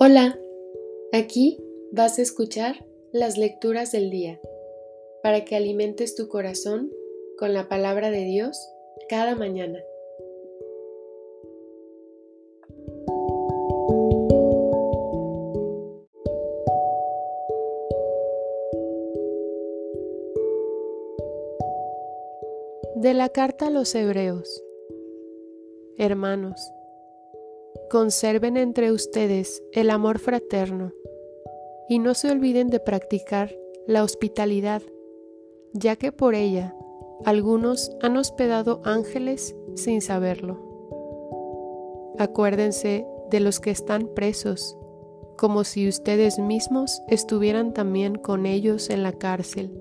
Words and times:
Hola, 0.00 0.38
aquí 1.12 1.58
vas 1.90 2.20
a 2.20 2.22
escuchar 2.22 2.86
las 3.10 3.36
lecturas 3.36 3.90
del 3.90 4.10
día 4.10 4.40
para 5.24 5.44
que 5.44 5.56
alimentes 5.56 6.14
tu 6.14 6.28
corazón 6.28 6.92
con 7.36 7.52
la 7.52 7.68
palabra 7.68 8.12
de 8.12 8.24
Dios 8.24 8.56
cada 9.08 9.34
mañana. 9.34 9.80
De 22.94 23.14
la 23.14 23.30
carta 23.30 23.66
a 23.66 23.70
los 23.70 23.92
Hebreos 23.96 24.62
Hermanos, 26.00 26.72
conserven 27.90 28.56
entre 28.56 28.92
ustedes 28.92 29.62
el 29.72 29.90
amor 29.90 30.18
fraterno 30.18 30.92
y 31.88 31.98
no 31.98 32.14
se 32.14 32.30
olviden 32.30 32.68
de 32.68 32.80
practicar 32.80 33.56
la 33.86 34.04
hospitalidad, 34.04 34.82
ya 35.72 35.96
que 35.96 36.12
por 36.12 36.34
ella 36.34 36.74
algunos 37.24 37.90
han 38.02 38.16
hospedado 38.16 38.80
ángeles 38.84 39.56
sin 39.74 40.02
saberlo. 40.02 40.68
Acuérdense 42.18 43.06
de 43.30 43.40
los 43.40 43.60
que 43.60 43.70
están 43.70 44.08
presos, 44.14 44.76
como 45.36 45.64
si 45.64 45.88
ustedes 45.88 46.38
mismos 46.38 47.00
estuvieran 47.08 47.72
también 47.72 48.16
con 48.16 48.44
ellos 48.44 48.90
en 48.90 49.02
la 49.02 49.12
cárcel. 49.12 49.80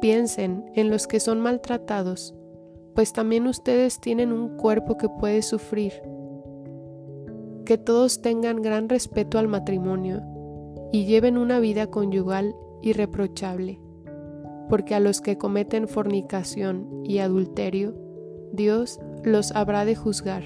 Piensen 0.00 0.70
en 0.74 0.90
los 0.90 1.06
que 1.06 1.20
son 1.20 1.40
maltratados, 1.40 2.34
pues 2.96 3.12
también 3.12 3.46
ustedes 3.46 4.00
tienen 4.00 4.32
un 4.32 4.56
cuerpo 4.56 4.96
que 4.96 5.08
puede 5.08 5.42
sufrir 5.42 5.92
que 7.66 7.76
todos 7.76 8.22
tengan 8.22 8.62
gran 8.62 8.88
respeto 8.88 9.38
al 9.38 9.48
matrimonio 9.48 10.22
y 10.92 11.04
lleven 11.04 11.36
una 11.36 11.58
vida 11.58 11.88
conyugal 11.88 12.54
irreprochable, 12.80 13.80
porque 14.70 14.94
a 14.94 15.00
los 15.00 15.20
que 15.20 15.36
cometen 15.36 15.88
fornicación 15.88 17.02
y 17.04 17.18
adulterio, 17.18 17.94
Dios 18.52 19.00
los 19.24 19.50
habrá 19.50 19.84
de 19.84 19.96
juzgar. 19.96 20.44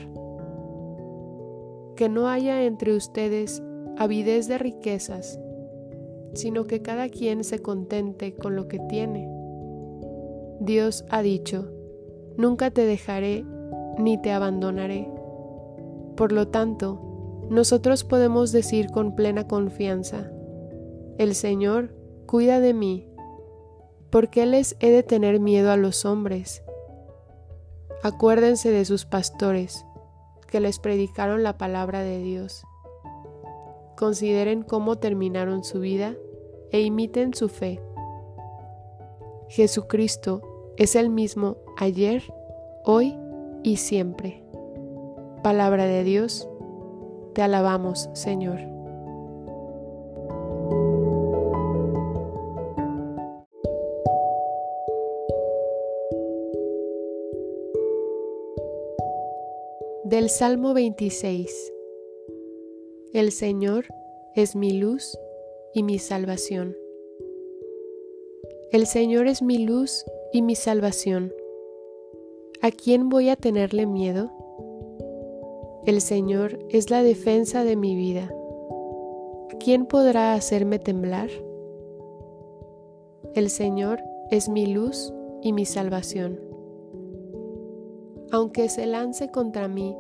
Que 1.95 2.09
no 2.09 2.29
haya 2.29 2.65
entre 2.65 2.97
ustedes 2.97 3.63
avidez 3.99 4.49
de 4.49 4.57
riquezas, 4.57 5.39
sino 6.33 6.65
que 6.65 6.81
cada 6.81 7.11
quien 7.11 7.45
se 7.45 7.61
contente 7.61 8.35
con 8.35 8.57
lo 8.57 8.67
que 8.67 8.79
tiene. 8.89 9.29
Dios 10.59 11.05
ha 11.11 11.21
dicho, 11.21 11.71
nunca 12.41 12.71
te 12.71 12.87
dejaré 12.87 13.45
ni 13.99 14.21
te 14.21 14.33
abandonaré. 14.33 15.09
Por 16.17 16.33
lo 16.33 16.49
tanto, 16.49 17.47
nosotros 17.51 18.03
podemos 18.03 18.51
decir 18.51 18.91
con 18.91 19.15
plena 19.15 19.47
confianza, 19.47 20.31
el 21.19 21.35
Señor 21.35 21.95
cuida 22.27 22.61
de 22.61 22.73
mí, 22.73 23.07
porque 24.11 24.47
les 24.47 24.77
he 24.81 24.91
de 24.91 25.03
tener 25.03 25.39
miedo 25.39 25.71
a 25.71 25.77
los 25.77 26.05
hombres. 26.05 26.65
Acuérdense 28.03 28.71
de 28.71 28.85
sus 28.87 29.05
pastores, 29.05 29.85
que 30.47 30.61
les 30.61 30.79
predicaron 30.79 31.43
la 31.43 31.59
palabra 31.59 32.01
de 32.01 32.21
Dios. 32.21 32.65
Consideren 33.97 34.63
cómo 34.63 34.97
terminaron 34.97 35.63
su 35.63 35.81
vida 35.81 36.15
e 36.73 36.81
imiten 36.81 37.35
su 37.35 37.49
fe. 37.49 37.83
Jesucristo 39.49 40.50
es 40.81 40.97
el 40.97 41.11
mismo 41.11 41.59
ayer, 41.77 42.23
hoy 42.85 43.15
y 43.63 43.77
siempre. 43.77 44.43
Palabra 45.43 45.85
de 45.85 46.05
Dios 46.05 46.49
te 47.35 47.43
alabamos, 47.43 48.09
Señor. 48.15 48.59
Del 60.05 60.31
Salmo 60.31 60.73
26 60.73 61.75
El 63.13 63.33
Señor 63.33 63.85
es 64.35 64.57
mi 64.57 64.73
luz 64.73 65.19
y 65.75 65.83
mi 65.83 65.99
salvación. 65.99 66.75
El 68.73 68.87
Señor 68.87 69.27
es 69.27 69.43
mi 69.43 69.59
luz 69.59 70.07
y 70.07 70.20
mi 70.39 70.55
salvación. 70.55 71.33
¿A 72.63 72.71
quién 72.71 73.09
voy 73.09 73.29
a 73.31 73.37
tenerle 73.37 73.85
miedo? 73.85 74.31
El 75.85 76.01
Señor 76.01 76.59
es 76.71 76.89
la 76.89 77.03
defensa 77.03 77.65
de 77.65 77.75
mi 77.75 77.97
vida. 77.97 78.33
¿Quién 79.59 79.87
podrá 79.87 80.35
hacerme 80.35 80.79
temblar? 80.79 81.29
El 83.35 83.51
Señor 83.51 84.01
es 84.31 84.49
mi 84.49 84.67
luz 84.67 85.13
y 85.43 85.53
mi 85.53 85.67
salvación. 85.67 86.41
Aunque 88.31 88.69
se 88.69 88.87
lance 88.87 89.31
contra 89.31 89.67
mí 89.67 89.97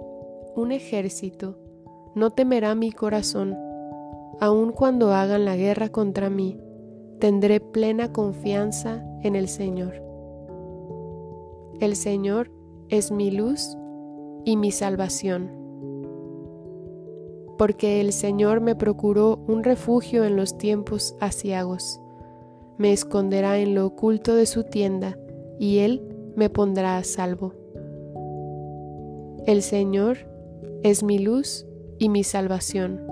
un 0.54 0.70
ejército, 0.70 1.58
no 2.14 2.30
temerá 2.30 2.74
mi 2.76 2.92
corazón. 2.92 3.56
Aun 4.38 4.70
cuando 4.72 5.12
hagan 5.12 5.44
la 5.44 5.56
guerra 5.56 5.88
contra 5.88 6.30
mí, 6.30 6.56
tendré 7.18 7.58
plena 7.58 8.12
confianza 8.12 9.04
en 9.22 9.34
el 9.34 9.48
Señor. 9.48 10.09
El 11.80 11.96
Señor 11.96 12.52
es 12.88 13.10
mi 13.10 13.30
luz 13.30 13.76
y 14.44 14.56
mi 14.56 14.70
salvación 14.70 15.60
porque 17.60 18.00
el 18.00 18.14
Señor 18.14 18.62
me 18.62 18.74
procuró 18.74 19.44
un 19.46 19.62
refugio 19.62 20.24
en 20.24 20.34
los 20.34 20.56
tiempos 20.56 21.14
asiagos. 21.20 22.00
Me 22.78 22.90
esconderá 22.90 23.58
en 23.58 23.74
lo 23.74 23.84
oculto 23.84 24.34
de 24.34 24.46
su 24.46 24.64
tienda, 24.64 25.18
y 25.58 25.80
Él 25.80 26.02
me 26.36 26.48
pondrá 26.48 26.96
a 26.96 27.04
salvo. 27.04 27.52
El 29.44 29.60
Señor 29.60 30.26
es 30.82 31.02
mi 31.02 31.18
luz 31.18 31.66
y 31.98 32.08
mi 32.08 32.24
salvación. 32.24 33.02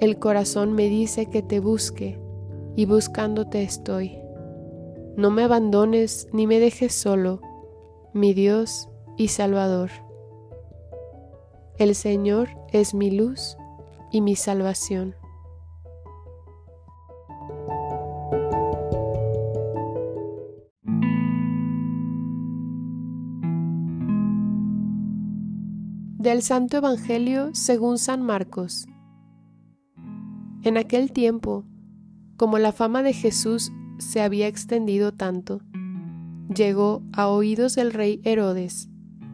El 0.00 0.18
corazón 0.18 0.72
me 0.72 0.88
dice 0.88 1.26
que 1.26 1.42
te 1.42 1.60
busque, 1.60 2.18
y 2.76 2.86
buscándote 2.86 3.62
estoy. 3.62 4.22
No 5.18 5.32
me 5.32 5.42
abandones 5.42 6.28
ni 6.32 6.46
me 6.46 6.60
dejes 6.60 6.94
solo, 6.94 7.40
mi 8.14 8.34
Dios 8.34 8.88
y 9.16 9.26
Salvador. 9.26 9.90
El 11.76 11.96
Señor 11.96 12.50
es 12.72 12.94
mi 12.94 13.10
luz 13.10 13.56
y 14.12 14.20
mi 14.20 14.36
salvación. 14.36 15.16
Del 26.16 26.42
Santo 26.42 26.76
Evangelio 26.76 27.50
según 27.54 27.98
San 27.98 28.22
Marcos. 28.22 28.86
En 30.62 30.76
aquel 30.76 31.10
tiempo, 31.10 31.64
como 32.36 32.58
la 32.58 32.70
fama 32.70 33.02
de 33.02 33.12
Jesús 33.12 33.72
se 33.98 34.22
había 34.22 34.46
extendido 34.46 35.12
tanto, 35.12 35.60
llegó 36.54 37.02
a 37.12 37.28
oídos 37.28 37.74
del 37.74 37.92
rey 37.92 38.20
Herodes 38.24 38.88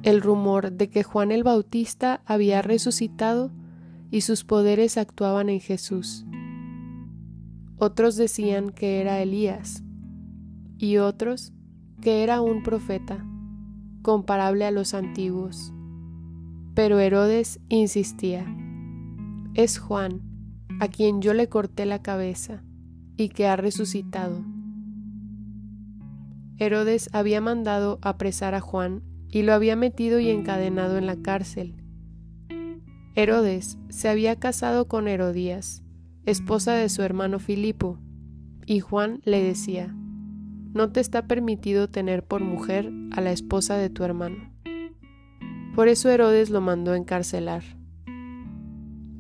el 0.04 0.20
rumor 0.20 0.72
de 0.72 0.90
que 0.90 1.02
Juan 1.02 1.32
el 1.32 1.42
Bautista 1.42 2.20
había 2.26 2.60
resucitado 2.60 3.50
y 4.10 4.20
sus 4.20 4.44
poderes 4.44 4.98
actuaban 4.98 5.48
en 5.48 5.60
Jesús. 5.60 6.26
Otros 7.78 8.16
decían 8.16 8.70
que 8.70 9.00
era 9.00 9.20
Elías 9.20 9.82
y 10.78 10.98
otros 10.98 11.54
que 12.02 12.22
era 12.22 12.42
un 12.42 12.62
profeta, 12.62 13.26
comparable 14.02 14.66
a 14.66 14.70
los 14.70 14.92
antiguos. 14.92 15.72
Pero 16.74 16.98
Herodes 16.98 17.60
insistía, 17.70 18.44
es 19.54 19.78
Juan, 19.78 20.20
a 20.80 20.88
quien 20.88 21.22
yo 21.22 21.32
le 21.32 21.48
corté 21.48 21.86
la 21.86 22.02
cabeza 22.02 22.62
y 23.16 23.30
que 23.30 23.46
ha 23.46 23.56
resucitado. 23.56 24.53
Herodes 26.56 27.10
había 27.12 27.40
mandado 27.40 27.98
apresar 28.00 28.54
a 28.54 28.60
Juan 28.60 29.02
y 29.28 29.42
lo 29.42 29.52
había 29.52 29.74
metido 29.74 30.20
y 30.20 30.30
encadenado 30.30 30.98
en 30.98 31.06
la 31.06 31.16
cárcel. 31.16 31.74
Herodes 33.16 33.76
se 33.88 34.08
había 34.08 34.36
casado 34.36 34.86
con 34.86 35.08
Herodías, 35.08 35.82
esposa 36.26 36.72
de 36.74 36.88
su 36.88 37.02
hermano 37.02 37.40
Filipo, 37.40 37.98
y 38.66 38.78
Juan 38.78 39.20
le 39.24 39.42
decía, 39.42 39.92
no 40.72 40.90
te 40.90 41.00
está 41.00 41.26
permitido 41.26 41.88
tener 41.88 42.24
por 42.24 42.40
mujer 42.40 42.92
a 43.10 43.20
la 43.20 43.32
esposa 43.32 43.76
de 43.76 43.90
tu 43.90 44.04
hermano. 44.04 44.52
Por 45.74 45.88
eso 45.88 46.08
Herodes 46.08 46.50
lo 46.50 46.60
mandó 46.60 46.94
encarcelar. 46.94 47.64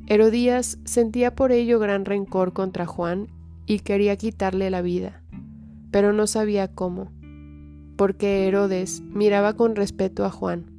Herodías 0.06 0.78
sentía 0.84 1.34
por 1.34 1.50
ello 1.50 1.80
gran 1.80 2.04
rencor 2.04 2.52
contra 2.52 2.86
Juan 2.86 3.26
y 3.66 3.80
quería 3.80 4.16
quitarle 4.16 4.70
la 4.70 4.82
vida, 4.82 5.22
pero 5.90 6.12
no 6.12 6.26
sabía 6.26 6.68
cómo 6.68 7.10
porque 7.96 8.46
Herodes 8.46 9.00
miraba 9.02 9.54
con 9.54 9.76
respeto 9.76 10.24
a 10.24 10.30
Juan. 10.30 10.70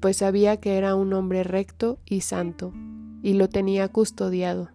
pues 0.00 0.18
sabía 0.18 0.58
que 0.58 0.76
era 0.76 0.94
un 0.96 1.14
hombre 1.14 1.44
recto 1.44 1.98
y 2.04 2.20
santo, 2.20 2.74
y 3.22 3.32
lo 3.32 3.48
tenía 3.48 3.88
custodiado. 3.88 4.68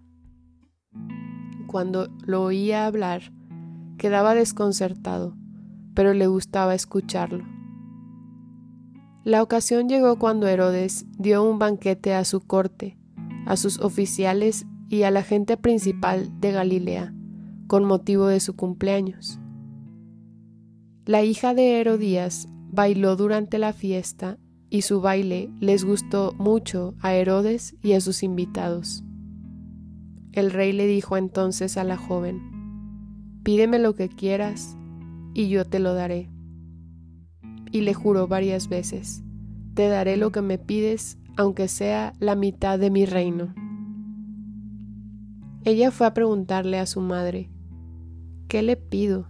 Cuando 1.67 2.07
lo 2.25 2.41
oía 2.41 2.87
hablar, 2.87 3.31
quedaba 3.99 4.33
desconcertado, 4.33 5.37
pero 5.93 6.15
le 6.15 6.25
gustaba 6.25 6.73
escucharlo. 6.73 7.45
La 9.23 9.43
ocasión 9.43 9.87
llegó 9.87 10.17
cuando 10.17 10.47
Herodes 10.47 11.05
dio 11.19 11.43
un 11.43 11.59
banquete 11.59 12.15
a 12.15 12.25
su 12.25 12.41
corte, 12.41 12.97
a 13.45 13.55
sus 13.55 13.79
oficiales 13.79 14.65
y 14.87 15.03
a 15.03 15.11
la 15.11 15.21
gente 15.21 15.57
principal 15.57 16.39
de 16.39 16.51
Galilea, 16.53 17.13
con 17.67 17.85
motivo 17.85 18.25
de 18.25 18.39
su 18.39 18.55
cumpleaños. 18.55 19.39
La 21.09 21.23
hija 21.23 21.55
de 21.55 21.79
Herodías 21.79 22.47
bailó 22.71 23.15
durante 23.15 23.57
la 23.57 23.73
fiesta 23.73 24.37
y 24.69 24.83
su 24.83 25.01
baile 25.01 25.49
les 25.59 25.83
gustó 25.83 26.35
mucho 26.37 26.93
a 27.01 27.15
Herodes 27.15 27.75
y 27.81 27.93
a 27.93 27.99
sus 27.99 28.21
invitados. 28.21 29.03
El 30.33 30.51
rey 30.51 30.71
le 30.71 30.85
dijo 30.85 31.17
entonces 31.17 31.77
a 31.77 31.83
la 31.83 31.97
joven, 31.97 32.39
Pídeme 33.41 33.79
lo 33.79 33.95
que 33.95 34.07
quieras 34.07 34.77
y 35.33 35.49
yo 35.49 35.65
te 35.65 35.79
lo 35.79 35.95
daré. 35.95 36.29
Y 37.71 37.81
le 37.81 37.95
juró 37.95 38.27
varias 38.27 38.69
veces, 38.69 39.23
Te 39.73 39.87
daré 39.87 40.15
lo 40.15 40.31
que 40.31 40.43
me 40.43 40.59
pides, 40.59 41.17
aunque 41.37 41.69
sea 41.69 42.13
la 42.19 42.35
mitad 42.35 42.77
de 42.77 42.91
mi 42.91 43.07
reino. 43.07 43.55
Ella 45.63 45.89
fue 45.89 46.05
a 46.05 46.13
preguntarle 46.13 46.77
a 46.77 46.85
su 46.85 47.01
madre, 47.01 47.49
¿qué 48.47 48.61
le 48.61 48.77
pido? 48.77 49.27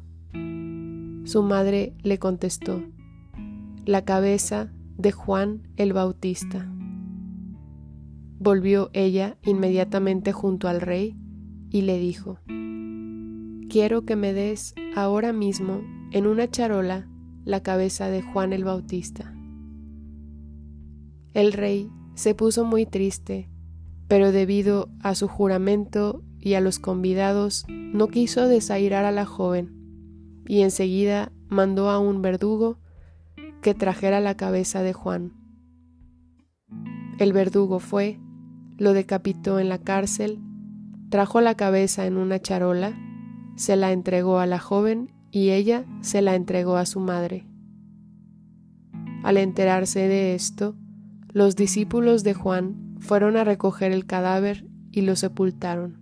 Su 1.23 1.43
madre 1.43 1.93
le 2.01 2.17
contestó, 2.17 2.83
la 3.85 4.03
cabeza 4.03 4.71
de 4.97 5.11
Juan 5.11 5.67
el 5.77 5.93
Bautista. 5.93 6.71
Volvió 8.39 8.89
ella 8.93 9.37
inmediatamente 9.43 10.31
junto 10.31 10.67
al 10.67 10.81
rey 10.81 11.17
y 11.69 11.81
le 11.81 11.99
dijo, 11.99 12.39
Quiero 13.69 14.03
que 14.03 14.15
me 14.15 14.33
des 14.33 14.73
ahora 14.95 15.33
mismo 15.33 15.81
en 16.11 16.27
una 16.27 16.49
charola 16.49 17.07
la 17.45 17.61
cabeza 17.61 18.09
de 18.09 18.21
Juan 18.21 18.53
el 18.53 18.63
Bautista. 18.63 19.33
El 21.33 21.53
rey 21.53 21.89
se 22.15 22.35
puso 22.35 22.65
muy 22.65 22.85
triste, 22.85 23.49
pero 24.07 24.31
debido 24.31 24.89
a 25.01 25.15
su 25.15 25.27
juramento 25.27 26.23
y 26.39 26.55
a 26.55 26.61
los 26.61 26.79
convidados 26.79 27.65
no 27.69 28.07
quiso 28.07 28.47
desairar 28.47 29.05
a 29.05 29.11
la 29.11 29.25
joven, 29.25 29.78
y 30.49 30.63
enseguida 30.63 31.31
mandó 31.47 31.91
a 31.91 31.99
un 31.99 32.23
verdugo 32.23 32.79
que 33.61 33.75
trajera 33.75 34.19
la 34.19 34.35
cabeza 34.35 34.81
de 34.81 34.93
Juan. 34.93 35.31
El 37.19 37.33
verdugo 37.33 37.79
fue, 37.79 38.19
lo 38.79 38.93
decapitó 38.93 39.59
en 39.59 39.69
la 39.69 39.77
cárcel, 39.77 40.39
trajo 41.11 41.39
la 41.39 41.53
cabeza 41.53 42.07
en 42.07 42.17
una 42.17 42.39
charola, 42.39 42.97
se 43.57 43.75
la 43.75 43.91
entregó 43.91 44.39
a 44.39 44.47
la 44.47 44.57
joven 44.57 45.13
y 45.29 45.51
ella 45.51 45.85
se 46.01 46.23
la 46.23 46.33
entregó 46.33 46.77
a 46.77 46.87
su 46.87 46.99
madre. 46.99 47.45
Al 49.23 49.37
enterarse 49.37 50.07
de 50.07 50.33
esto, 50.33 50.75
los 51.31 51.55
discípulos 51.55 52.23
de 52.23 52.33
Juan 52.33 52.95
fueron 52.99 53.37
a 53.37 53.43
recoger 53.43 53.91
el 53.91 54.07
cadáver 54.07 54.65
y 54.91 55.01
lo 55.01 55.15
sepultaron. 55.15 55.99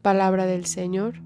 Palabra 0.00 0.46
del 0.46 0.64
Señor. 0.64 1.25